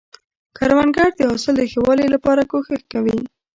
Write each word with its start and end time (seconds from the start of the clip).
کروندګر 0.57 1.09
د 1.17 1.19
حاصل 1.29 1.53
د 1.57 1.61
ښه 1.71 1.79
والي 1.85 2.07
لپاره 2.15 2.41
کوښښ 2.51 2.81
کوي 2.93 3.17